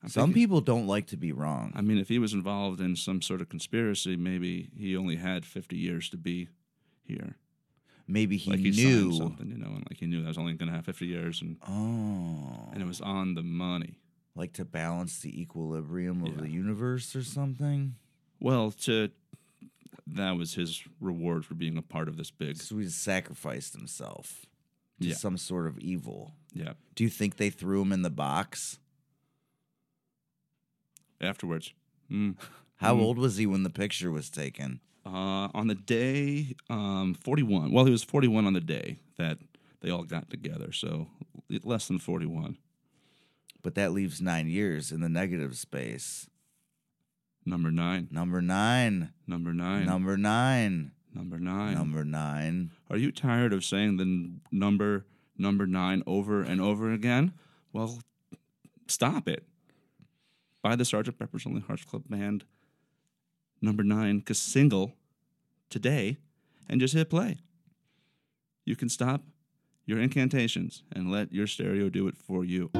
I'm 0.00 0.08
Some 0.08 0.26
thinking- 0.28 0.34
people 0.42 0.60
don't 0.60 0.86
like 0.86 1.08
to 1.08 1.16
be 1.16 1.32
wrong. 1.32 1.72
I 1.74 1.80
mean, 1.80 1.98
if 1.98 2.08
he 2.08 2.20
was 2.20 2.32
involved 2.32 2.80
in 2.80 2.94
some 2.94 3.20
sort 3.20 3.40
of 3.40 3.48
conspiracy, 3.48 4.16
maybe 4.16 4.70
he 4.76 4.96
only 4.96 5.16
had 5.16 5.44
50 5.44 5.76
years 5.76 6.08
to 6.10 6.16
be 6.16 6.48
here. 7.02 7.36
Maybe 8.06 8.36
he 8.36 8.50
like 8.52 8.60
he 8.60 8.70
knew. 8.70 9.12
something, 9.12 9.50
you 9.50 9.58
know, 9.58 9.66
and 9.66 9.84
like 9.90 9.98
he 9.98 10.06
knew 10.06 10.22
that 10.22 10.28
was 10.28 10.38
only 10.38 10.52
going 10.54 10.70
to 10.70 10.74
have 10.76 10.84
50 10.86 11.04
years, 11.04 11.42
and 11.42 11.56
Oh. 11.66 12.70
and 12.72 12.80
it 12.80 12.86
was 12.86 13.00
on 13.00 13.34
the 13.34 13.42
money. 13.42 13.98
Like 14.38 14.52
to 14.54 14.64
balance 14.64 15.18
the 15.20 15.40
equilibrium 15.40 16.22
of 16.24 16.34
Yeah. 16.36 16.40
the 16.42 16.50
universe 16.50 17.14
or 17.16 17.22
something. 17.24 17.96
Well, 18.40 18.70
to 18.86 19.10
that 20.06 20.36
was 20.38 20.54
his 20.54 20.82
reward 21.00 21.44
for 21.44 21.54
being 21.54 21.76
a 21.76 21.82
part 21.82 22.08
of 22.08 22.16
this 22.16 22.30
big. 22.30 22.56
So 22.56 22.78
he 22.78 22.88
sacrificed 22.88 23.74
himself 23.74 24.46
to 25.00 25.08
Yeah. 25.08 25.14
some 25.14 25.36
sort 25.36 25.66
of 25.66 25.78
evil. 25.80 26.34
Yeah. 26.54 26.74
Do 26.94 27.04
you 27.04 27.10
think 27.10 27.36
they 27.36 27.50
threw 27.50 27.82
him 27.82 27.92
in 27.92 28.02
the 28.02 28.10
box? 28.10 28.78
Afterwards, 31.20 31.72
mm. 32.10 32.36
How 32.76 32.94
Mm. 32.96 33.00
old 33.00 33.18
was 33.18 33.36
he 33.38 33.44
when 33.46 33.64
the 33.64 33.70
picture 33.70 34.10
was 34.10 34.30
taken? 34.30 34.80
uh, 35.04 35.48
on 35.54 35.68
the 35.68 35.74
day, 35.74 36.54
um, 36.68 37.14
41. 37.14 37.72
Well, 37.72 37.86
he 37.86 37.90
was 37.90 38.04
41 38.04 38.44
on 38.46 38.52
the 38.52 38.60
day 38.60 38.98
that 39.16 39.38
they 39.80 39.88
all 39.88 40.04
got 40.04 40.28
together, 40.28 40.70
so 40.70 41.08
less 41.64 41.88
than 41.88 41.98
41. 41.98 42.58
But 43.62 43.74
that 43.74 43.92
leaves 43.92 44.20
nine 44.20 44.48
years 44.48 44.92
in 44.92 45.00
the 45.00 45.08
negative 45.08 45.56
space. 45.56 46.28
Number 47.44 47.70
nine. 47.70 48.08
Number 48.10 48.40
nine. 48.40 49.12
Number 49.26 49.52
nine. 49.52 49.86
Number 49.86 50.16
nine. 50.16 50.92
number 51.14 51.38
nine. 51.38 51.74
Number 51.74 52.04
nine. 52.04 52.70
Are 52.90 52.96
you 52.96 53.10
tired 53.10 53.52
of 53.52 53.64
saying 53.64 53.96
the 53.96 54.04
n- 54.04 54.40
number 54.52 55.06
number 55.36 55.66
nine 55.66 56.02
over 56.06 56.42
and 56.42 56.60
over 56.60 56.92
again? 56.92 57.32
Well, 57.72 58.00
stop 58.86 59.28
it. 59.28 59.44
Buy 60.62 60.76
the 60.76 60.84
Sergeant 60.84 61.18
Pepper's 61.18 61.46
Lonely 61.46 61.62
Hearts 61.62 61.84
Club 61.84 62.04
Band 62.08 62.44
number 63.60 63.82
nine 63.82 64.22
single 64.32 64.94
today 65.70 66.16
and 66.68 66.80
just 66.80 66.94
hit 66.94 67.10
play. 67.10 67.38
You 68.64 68.76
can 68.76 68.88
stop 68.88 69.22
your 69.86 69.98
incantations 69.98 70.82
and 70.92 71.10
let 71.10 71.32
your 71.32 71.46
stereo 71.46 71.88
do 71.88 72.06
it 72.08 72.16
for 72.16 72.44
you. 72.44 72.70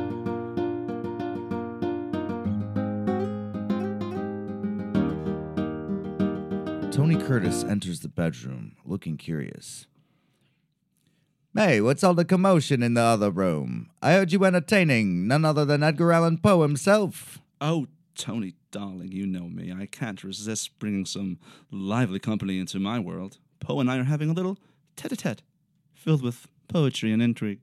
Tony 6.99 7.15
Curtis 7.17 7.63
enters 7.63 8.01
the 8.01 8.09
bedroom, 8.09 8.75
looking 8.85 9.17
curious. 9.17 9.87
Hey, 11.55 11.81
what's 11.81 12.03
all 12.03 12.13
the 12.13 12.25
commotion 12.25 12.83
in 12.83 12.95
the 12.95 13.03
other 13.03 13.31
room? 13.31 13.91
I 14.03 14.15
heard 14.15 14.33
you 14.33 14.45
entertaining 14.45 15.29
none 15.29 15.45
other 15.45 15.65
than 15.65 15.85
Edgar 15.85 16.13
Allan 16.13 16.39
Poe 16.39 16.63
himself. 16.63 17.39
Oh, 17.61 17.87
Tony, 18.17 18.55
darling, 18.73 19.13
you 19.13 19.29
know 19.29 19.49
me. 19.49 19.73
I 19.73 19.87
can't 19.87 20.25
resist 20.25 20.77
bringing 20.81 21.07
some 21.07 21.39
lively 21.71 22.19
company 22.19 22.59
into 22.59 22.81
my 22.81 22.99
world. 22.99 23.39
Poe 23.61 23.79
and 23.79 23.89
I 23.89 23.99
are 23.99 24.03
having 24.03 24.31
a 24.31 24.35
little 24.35 24.59
tete 24.97 25.13
a 25.13 25.17
tete 25.17 25.43
filled 25.95 26.23
with 26.23 26.49
poetry 26.67 27.13
and 27.13 27.23
intrigue. 27.23 27.61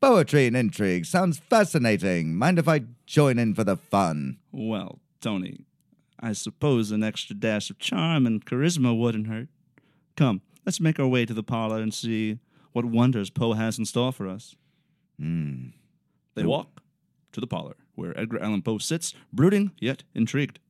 Poetry 0.00 0.48
and 0.48 0.56
intrigue 0.56 1.06
sounds 1.06 1.38
fascinating. 1.38 2.34
Mind 2.34 2.58
if 2.58 2.66
I 2.66 2.80
join 3.06 3.38
in 3.38 3.54
for 3.54 3.62
the 3.62 3.76
fun? 3.76 4.38
Well, 4.50 4.98
Tony, 5.20 5.66
I 6.22 6.32
suppose 6.32 6.92
an 6.92 7.02
extra 7.02 7.34
dash 7.34 7.68
of 7.68 7.80
charm 7.80 8.26
and 8.26 8.46
charisma 8.46 8.96
wouldn't 8.96 9.26
hurt. 9.26 9.48
Come, 10.16 10.40
let's 10.64 10.80
make 10.80 11.00
our 11.00 11.08
way 11.08 11.26
to 11.26 11.34
the 11.34 11.42
parlor 11.42 11.80
and 11.80 11.92
see 11.92 12.38
what 12.72 12.84
wonders 12.84 13.28
Poe 13.28 13.54
has 13.54 13.76
in 13.76 13.84
store 13.84 14.12
for 14.12 14.28
us. 14.28 14.54
Hmm. 15.18 15.70
They 16.34 16.44
walk 16.44 16.80
to 17.32 17.40
the 17.40 17.46
parlor, 17.46 17.74
where 17.94 18.18
Edgar 18.18 18.40
Allan 18.40 18.62
Poe 18.62 18.78
sits, 18.78 19.14
brooding 19.32 19.72
yet 19.80 20.04
intrigued. 20.14 20.60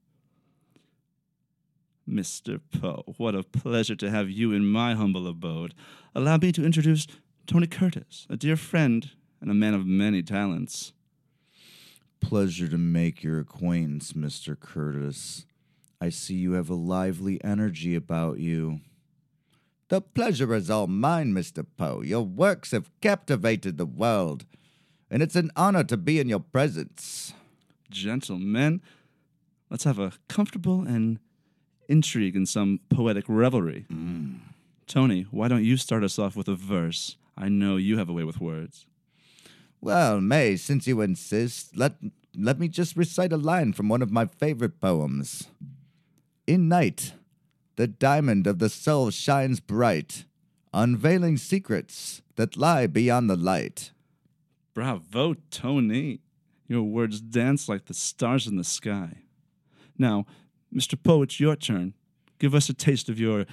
Mr. 2.09 2.61
Poe, 2.81 3.15
what 3.17 3.35
a 3.35 3.43
pleasure 3.43 3.95
to 3.95 4.11
have 4.11 4.29
you 4.29 4.53
in 4.53 4.67
my 4.67 4.95
humble 4.95 5.29
abode. 5.29 5.75
Allow 6.15 6.39
me 6.39 6.51
to 6.53 6.65
introduce 6.65 7.07
Tony 7.47 7.67
Curtis, 7.67 8.27
a 8.29 8.37
dear 8.37 8.57
friend 8.57 9.11
and 9.41 9.51
a 9.51 9.55
man 9.55 9.75
of 9.75 9.87
many 9.87 10.23
talents. 10.23 10.93
Pleasure 12.23 12.69
to 12.69 12.79
make 12.79 13.23
your 13.23 13.41
acquaintance, 13.41 14.14
Mr. 14.14 14.59
Curtis. 14.59 15.45
I 16.00 16.09
see 16.09 16.35
you 16.35 16.52
have 16.52 16.71
a 16.71 16.75
lively 16.75 17.43
energy 17.45 17.95
about 17.95 18.38
you. 18.38 18.81
The 19.88 20.00
pleasure 20.00 20.55
is 20.55 20.71
all 20.71 20.87
mine, 20.87 21.35
Mr. 21.35 21.67
Poe. 21.76 22.00
Your 22.00 22.23
works 22.23 22.71
have 22.71 22.91
captivated 23.02 23.76
the 23.76 23.85
world, 23.85 24.47
and 25.11 25.23
it's 25.23 25.37
an 25.37 25.50
honor 25.55 25.85
to 25.85 25.99
be 25.99 26.19
in 26.19 26.31
your 26.31 26.41
presence. 26.41 27.35
Gentlemen, 27.91 28.81
let's 29.69 29.85
have 29.85 29.99
a 29.99 30.12
comfortable 30.29 30.81
and 30.81 31.19
intrigue 31.88 32.35
in 32.35 32.47
some 32.47 32.81
poetic 32.88 33.25
revelry. 33.29 33.85
Mm. 33.93 34.38
Tony, 34.87 35.26
why 35.31 35.49
don't 35.49 35.64
you 35.64 35.76
start 35.76 36.02
us 36.05 36.19
off 36.19 36.37
with 36.37 36.49
a 36.49 36.55
verse? 36.55 37.17
I 37.37 37.49
know 37.49 37.76
you 37.76 37.99
have 37.99 38.09
a 38.09 38.12
way 38.12 38.25
with 38.25 38.41
words. 38.41 38.87
Well, 39.83 40.21
Mae, 40.21 40.55
since 40.55 40.87
you 40.87 41.01
insist, 41.01 41.77
let 41.77 41.95
let 42.37 42.59
me 42.61 42.69
just 42.69 42.97
recite 42.97 43.33
a 43.33 43.37
line 43.37 43.73
from 43.73 43.89
one 43.89 44.01
of 44.01 44.12
my 44.12 44.27
favorite 44.27 44.81
poems. 44.81 45.49
In 46.47 46.69
night, 46.69 47.15
the 47.75 47.89
diamond 47.89 48.47
of 48.47 48.61
the 48.61 48.69
soul 48.69 49.11
shines 49.11 49.59
bright, 49.59 50.25
unveiling 50.73 51.37
secrets 51.37 52.23
that 52.37 52.57
lie 52.57 52.87
beyond 52.87 53.29
the 53.29 53.37
light. 53.37 53.91
Bravo, 54.73 55.35
Tony. 55.51 56.21
Your 56.69 56.85
words 56.85 57.21
dance 57.21 57.69
like 57.69 57.87
the 57.87 57.95
stars 57.95 58.47
in 58.47 58.57
the 58.57 58.65
sky. 58.65 59.25
Now, 59.99 60.27
Mr. 60.75 60.95
Poe, 61.03 61.23
it's 61.23 61.41
your 61.41 61.57
turn. 61.57 61.95
Give 62.39 62.55
us 62.55 62.69
a 62.69 62.75
taste 62.75 63.09
of 63.09 63.19
your 63.19 63.47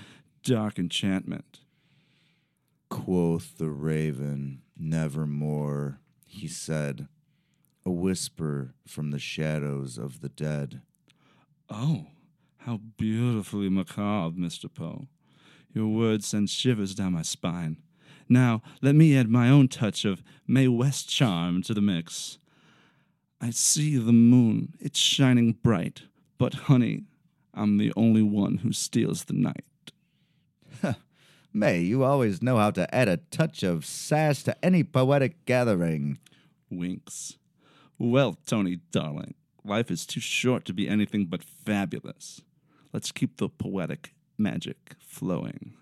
dark 0.43 0.77
enchantment. 0.77 1.59
Quoth 2.89 3.57
the 3.57 3.69
raven, 3.69 4.61
nevermore, 4.77 5.99
he 6.29 6.47
said, 6.47 7.07
a 7.85 7.91
whisper 7.91 8.75
from 8.87 9.11
the 9.11 9.19
shadows 9.19 9.97
of 9.97 10.21
the 10.21 10.29
dead. 10.29 10.81
Oh, 11.69 12.07
how 12.59 12.79
beautifully 12.97 13.69
macabre, 13.69 14.39
Mr. 14.39 14.71
Poe. 14.73 15.07
Your 15.73 15.87
words 15.87 16.27
send 16.27 16.49
shivers 16.49 16.93
down 16.93 17.13
my 17.13 17.23
spine. 17.23 17.77
Now, 18.27 18.61
let 18.81 18.95
me 18.95 19.17
add 19.17 19.29
my 19.29 19.49
own 19.49 19.67
touch 19.67 20.05
of 20.05 20.23
Mae 20.47 20.67
West 20.67 21.09
charm 21.09 21.63
to 21.63 21.73
the 21.73 21.81
mix. 21.81 22.37
I 23.41 23.49
see 23.49 23.97
the 23.97 24.13
moon, 24.13 24.75
it's 24.79 24.99
shining 24.99 25.53
bright, 25.63 26.03
but 26.37 26.53
honey, 26.53 27.05
I'm 27.53 27.77
the 27.77 27.91
only 27.95 28.21
one 28.21 28.57
who 28.57 28.71
steals 28.71 29.23
the 29.23 29.33
night. 29.33 29.63
Mae, 31.51 31.81
you 31.81 32.03
always 32.03 32.41
know 32.41 32.57
how 32.57 32.71
to 32.71 32.93
add 32.93 33.07
a 33.07 33.17
touch 33.17 33.63
of 33.63 33.85
sass 33.85 34.43
to 34.43 34.65
any 34.65 34.83
poetic 34.83 35.45
gathering. 35.45 36.19
Winks. 36.69 37.37
Well, 37.97 38.37
Tony, 38.45 38.79
darling, 38.91 39.33
life 39.63 39.89
is 39.89 40.05
too 40.05 40.19
short 40.19 40.63
to 40.65 40.73
be 40.73 40.87
anything 40.87 41.25
but 41.25 41.43
fabulous. 41.43 42.41
let's 42.93 43.11
keep 43.11 43.37
the 43.37 43.49
poetic 43.49 44.13
magic 44.37 44.95
flowing. 44.99 45.73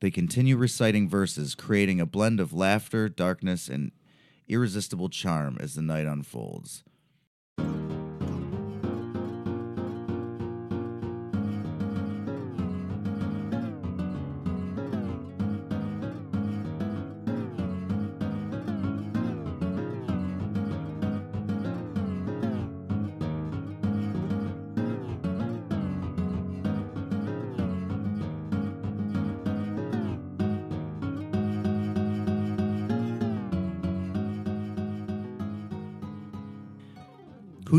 They 0.00 0.10
continue 0.10 0.56
reciting 0.56 1.08
verses, 1.08 1.54
creating 1.54 2.00
a 2.00 2.06
blend 2.06 2.40
of 2.40 2.52
laughter, 2.52 3.08
darkness, 3.08 3.68
and 3.68 3.92
irresistible 4.48 5.08
charm 5.08 5.56
as 5.60 5.74
the 5.74 5.82
night 5.82 6.06
unfolds. 6.06 6.82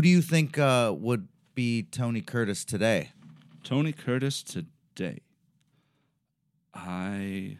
Do 0.06 0.10
you 0.10 0.22
think 0.22 0.56
uh, 0.56 0.94
would 0.96 1.26
be 1.56 1.82
Tony 1.82 2.20
Curtis 2.20 2.64
today? 2.64 3.10
Tony 3.64 3.92
Curtis 3.92 4.40
today. 4.40 5.18
I 6.72 7.58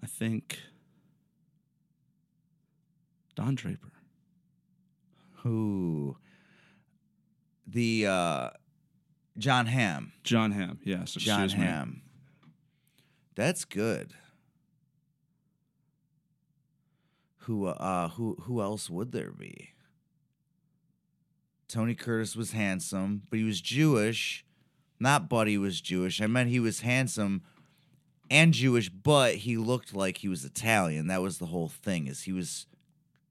I 0.00 0.06
think 0.06 0.60
Don 3.34 3.56
Draper. 3.56 3.90
Who? 5.38 6.16
The 7.66 8.06
uh, 8.06 8.50
Jon 9.38 9.66
Hamm. 9.66 10.12
Jon 10.22 10.52
Hamm, 10.52 10.78
yes. 10.84 11.14
John 11.14 11.46
excuse 11.46 11.60
me. 11.60 12.02
That's 13.34 13.64
good. 13.64 14.12
Who 17.42 17.66
uh 17.66 18.08
who 18.10 18.36
who 18.42 18.60
else 18.62 18.88
would 18.90 19.12
there 19.12 19.30
be? 19.32 19.70
Tony 21.68 21.94
Curtis 21.94 22.36
was 22.36 22.52
handsome, 22.52 23.22
but 23.30 23.38
he 23.38 23.44
was 23.44 23.60
Jewish. 23.60 24.44
Not 25.00 25.28
Buddy 25.28 25.56
was 25.58 25.80
Jewish. 25.80 26.20
I 26.20 26.26
meant 26.26 26.50
he 26.50 26.60
was 26.60 26.80
handsome 26.80 27.42
and 28.30 28.52
Jewish, 28.54 28.88
but 28.88 29.36
he 29.36 29.56
looked 29.56 29.94
like 29.94 30.18
he 30.18 30.28
was 30.28 30.44
Italian. 30.44 31.06
That 31.08 31.22
was 31.22 31.38
the 31.38 31.46
whole 31.46 31.68
thing. 31.68 32.06
Is 32.06 32.22
he 32.22 32.32
was 32.32 32.66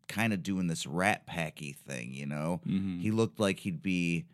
kind 0.07 0.33
of 0.33 0.43
doing 0.43 0.67
this 0.67 0.85
rat 0.85 1.25
packy 1.25 1.71
thing, 1.71 2.13
you 2.13 2.25
know? 2.25 2.61
Mhm. 2.67 2.99
He 2.99 3.11
looked 3.11 3.39
like 3.39 3.59
he'd 3.59 3.81
be 3.81 4.25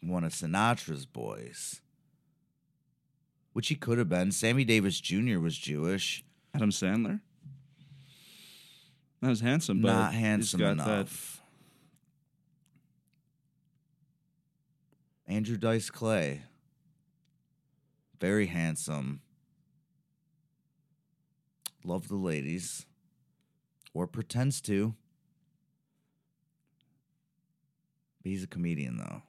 one 0.00 0.22
of 0.24 0.32
Sinatra's 0.32 1.06
boys. 1.06 1.80
Which 3.52 3.68
he 3.68 3.74
could 3.74 3.98
have 3.98 4.08
been. 4.08 4.30
Sammy 4.30 4.64
Davis 4.64 5.00
Jr. 5.00 5.38
was 5.38 5.58
Jewish. 5.58 6.24
Adam 6.54 6.70
Sandler. 6.70 7.20
Not 9.22 9.30
as 9.30 9.40
handsome, 9.40 9.80
but 9.80 9.92
not 9.92 10.12
handsome 10.14 10.60
enough. 10.60 11.40
Andrew 15.28 15.56
Dice 15.56 15.90
Clay. 15.90 16.42
Very 18.20 18.46
handsome. 18.46 19.20
Love 21.84 22.08
the 22.08 22.16
ladies. 22.16 22.84
Or 23.94 24.08
pretends 24.08 24.60
to. 24.62 24.94
But 28.22 28.30
he's 28.30 28.42
a 28.42 28.48
comedian, 28.48 28.96
though. 28.96 29.22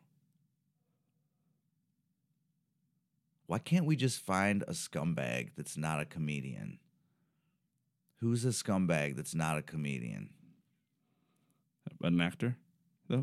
Why 3.46 3.60
can't 3.60 3.86
we 3.86 3.96
just 3.96 4.20
find 4.20 4.63
a 4.63 4.72
scumbag 4.72 5.50
that's 5.56 5.78
not 5.78 6.00
a 6.00 6.06
comedian? 6.06 6.80
Who's 8.24 8.46
a 8.46 8.50
scumbag 8.50 9.18
that's 9.18 9.36
not 9.36 9.58
a 9.58 9.62
comedian? 9.62 10.30
an 12.02 12.22
actor, 12.22 12.56
though. 13.10 13.22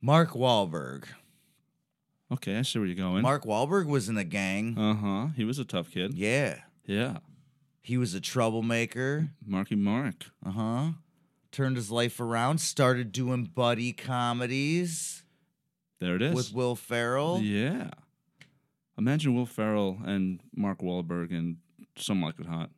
Mark 0.00 0.30
Wahlberg. 0.30 1.06
Okay, 2.30 2.56
I 2.56 2.62
see 2.62 2.78
where 2.78 2.86
you're 2.86 2.94
going. 2.96 3.22
Mark 3.22 3.42
Wahlberg 3.44 3.86
was 3.86 4.08
in 4.08 4.16
a 4.16 4.22
gang. 4.22 4.78
Uh 4.78 4.94
huh. 4.94 5.26
He 5.36 5.44
was 5.44 5.58
a 5.58 5.64
tough 5.64 5.90
kid. 5.90 6.14
Yeah. 6.14 6.60
Yeah. 6.86 7.18
He 7.80 7.98
was 7.98 8.14
a 8.14 8.20
troublemaker. 8.20 9.30
Marky 9.44 9.74
Mark. 9.74 10.26
Uh 10.46 10.50
huh. 10.52 10.88
Turned 11.50 11.74
his 11.74 11.90
life 11.90 12.20
around, 12.20 12.58
started 12.58 13.10
doing 13.10 13.44
buddy 13.44 13.92
comedies 13.92 15.24
There 15.98 16.14
it 16.14 16.22
is. 16.22 16.32
with 16.34 16.54
Will 16.54 16.76
Ferrell. 16.76 17.40
Yeah. 17.40 17.90
Imagine 18.96 19.34
Will 19.34 19.46
Ferrell 19.46 19.98
and 20.04 20.38
Mark 20.54 20.78
Wahlberg 20.80 21.30
and 21.32 21.56
Some 21.96 22.22
Like 22.22 22.38
It 22.38 22.46
Hot. 22.46 22.70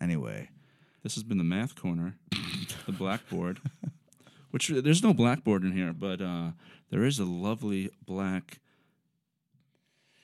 Anyway, 0.00 0.50
This 1.02 1.14
has 1.14 1.22
been 1.24 1.38
the 1.38 1.44
math 1.44 1.74
corner, 1.74 2.16
the 2.86 2.92
blackboard. 2.92 3.60
Which 4.50 4.68
there's 4.68 5.02
no 5.02 5.12
blackboard 5.12 5.62
in 5.62 5.72
here, 5.72 5.92
but 5.92 6.20
uh, 6.22 6.52
there 6.90 7.04
is 7.04 7.18
a 7.18 7.24
lovely 7.24 7.90
black 8.06 8.60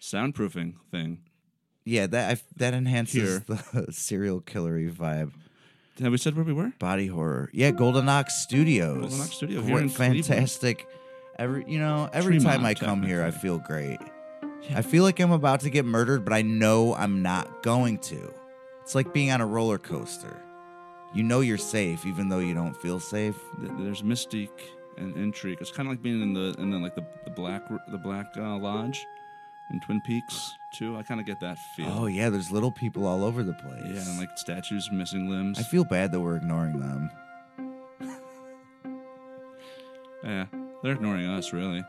soundproofing 0.01 0.75
thing. 0.91 1.21
yeah, 1.85 2.07
that 2.07 2.31
I, 2.39 2.43
that 2.57 2.75
enhances 2.75 3.15
Here. 3.15 3.45
the 3.47 3.87
serial 3.93 4.41
killery 4.41 4.91
vibe. 4.91 5.33
Have 6.01 6.11
we 6.11 6.19
said 6.19 6.35
where 6.35 6.45
we 6.45 6.53
were? 6.53 6.73
Body 6.79 7.07
horror. 7.07 7.51
Yeah, 7.53 7.71
Golden 7.71 8.09
Ox 8.09 8.43
Studios. 8.43 9.01
Golden 9.01 9.21
Ox 9.21 9.31
Studio 9.33 9.63
here 9.63 9.79
in 9.79 9.89
fantastic. 9.89 10.89
Every 11.39 11.65
you 11.69 11.79
know, 11.79 12.09
every 12.13 12.39
Tremont, 12.39 12.57
time 12.57 12.67
I 12.67 12.75
come 12.75 13.03
here, 13.03 13.23
I 13.23 13.31
feel 13.31 13.59
great. 13.59 13.99
Yeah. 14.63 14.79
I 14.79 14.83
feel 14.83 15.05
like 15.05 15.21
I'm 15.21 15.33
about 15.33 15.61
to 15.61 15.71
get 15.71 15.85
murdered, 15.85 16.25
but 16.25 16.33
I 16.33 16.43
know 16.43 16.95
I'm 16.95 17.23
not 17.23 17.63
going 17.63 17.99
to. 17.99 18.33
It's 18.83 18.95
like 18.95 19.13
being 19.13 19.31
on 19.31 19.41
a 19.41 19.47
roller 19.47 19.79
coaster. 19.79 20.41
You 21.15 21.23
know 21.23 21.41
you're 21.41 21.59
safe, 21.59 22.05
even 22.07 22.29
though 22.29 22.41
you 22.41 22.55
don't 22.55 22.77
feel 22.77 22.99
safe. 22.99 23.37
There's 23.59 24.03
mystique 24.03 24.49
and 24.97 25.17
intrigue. 25.17 25.59
It's 25.61 25.71
kind 25.71 25.89
of 25.89 25.93
like 25.93 26.03
being 26.03 26.21
in 26.23 26.35
the 26.35 26.55
in 26.59 26.71
the 26.71 26.79
like 26.79 26.95
the, 26.97 27.07
the 27.25 27.31
black 27.31 27.69
the 27.89 27.99
black 27.99 28.27
uh, 28.37 28.57
lodge 28.57 29.05
in 29.71 29.81
Twin 29.81 30.01
Peaks 30.01 30.57
too. 30.73 30.97
I 30.97 31.03
kind 31.03 31.21
of 31.21 31.27
get 31.27 31.41
that 31.41 31.59
feel. 31.59 31.89
Oh 31.91 32.07
yeah, 32.07 32.29
there's 32.31 32.51
little 32.51 32.71
people 32.73 33.07
all 33.07 33.25
over 33.25 33.43
the 33.43 33.53
place. 33.55 33.83
yeah, 33.85 34.01
and 34.09 34.19
like 34.19 34.37
statues 34.37 34.91
missing 34.93 35.29
limbs. 35.31 35.59
I 35.59 35.63
feel 35.63 35.85
bad 35.85 36.13
that 36.13 36.21
we're 36.21 36.37
ignoring 36.37 36.79
them. 36.81 37.11
yeah, 40.25 40.47
they're 40.83 40.93
ignoring 40.93 41.27
us. 41.27 41.53
Really, 41.53 41.85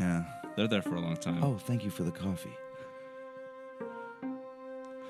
Yeah. 0.00 0.24
they're 0.56 0.68
there 0.68 0.82
for 0.82 0.94
a 0.96 1.00
long 1.00 1.16
time. 1.16 1.42
Oh, 1.42 1.56
thank 1.58 1.84
you 1.84 1.90
for 1.90 2.02
the 2.04 2.12
coffee. 2.12 2.54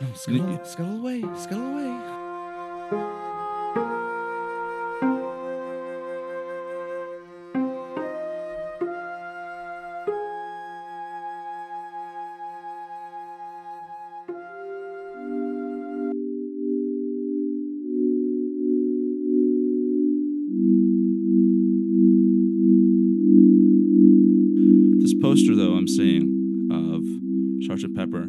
No, 0.00 0.08
scuttle, 0.14 0.64
scuttle 0.64 0.98
away, 0.98 1.20
scuttle 1.36 1.78
away. 1.78 3.31
Sergeant 27.72 27.96
Pepper, 27.96 28.28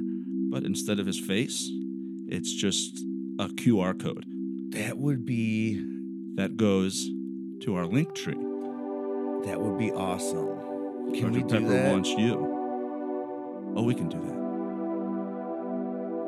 but 0.52 0.64
instead 0.64 1.02
of 1.02 1.06
his 1.06 1.20
face, 1.20 1.70
it's 2.30 2.54
just 2.54 2.98
a 3.40 3.48
QR 3.50 3.94
code 4.00 4.24
That 4.70 4.98
would 4.98 5.26
be 5.26 5.84
that 6.36 6.56
goes 6.56 7.10
to 7.64 7.76
our 7.76 7.86
link 7.86 8.16
tree. 8.16 8.38
that 9.46 9.60
would 9.60 9.78
be 9.78 9.92
awesome. 9.92 10.48
Can 11.14 11.24
Sergeant 11.24 11.34
we 11.34 11.42
do 11.42 11.48
Pepper 11.60 11.68
that? 11.74 11.92
wants 11.92 12.10
you. 12.12 13.74
Oh, 13.76 13.84
we 13.84 13.94
can 13.94 14.08
do 14.08 14.18
that. 14.22 14.40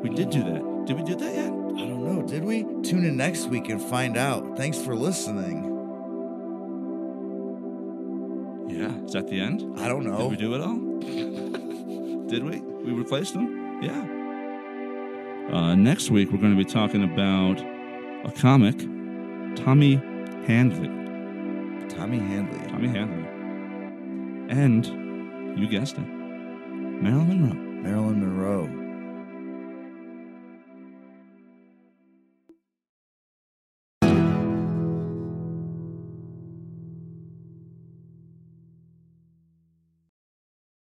We 0.02 0.10
did 0.14 0.28
do 0.28 0.42
that. 0.44 0.84
Did 0.84 0.96
we 0.98 1.02
do 1.02 1.14
that 1.16 1.34
yet? 1.34 1.46
I 1.46 1.86
don't 1.88 2.04
know. 2.04 2.20
Did 2.22 2.44
we? 2.44 2.64
Tune 2.82 3.06
in 3.06 3.16
next 3.16 3.46
week 3.46 3.70
and 3.70 3.80
find 3.80 4.18
out. 4.18 4.58
Thanks 4.58 4.76
for 4.78 4.94
listening. 4.94 5.62
Yeah. 8.68 8.94
Is 9.06 9.12
that 9.14 9.26
the 9.28 9.40
end? 9.40 9.62
I 9.80 9.88
don't 9.88 10.04
know. 10.04 10.18
Did 10.18 10.30
we 10.32 10.36
do 10.36 10.54
it 10.54 10.60
all? 10.60 10.76
Did 12.28 12.42
we? 12.44 12.60
We 12.60 12.92
replaced 12.92 13.34
them? 13.34 13.80
Yeah. 13.82 14.02
Uh, 15.54 15.74
next 15.76 16.10
week, 16.10 16.32
we're 16.32 16.40
going 16.40 16.56
to 16.56 16.64
be 16.64 16.68
talking 16.68 17.04
about 17.04 17.60
a 18.24 18.32
comic, 18.32 18.76
Tommy 19.56 19.94
Handley. 20.46 20.88
Tommy 21.88 22.18
Handley. 22.18 22.68
Tommy 22.68 22.88
Handley. 22.88 23.28
And, 24.48 24.86
you 25.58 25.68
guessed 25.68 25.98
it, 25.98 26.00
Marilyn 26.00 27.28
Monroe. 27.28 27.82
Marilyn 27.82 28.20
Monroe. 28.20 28.85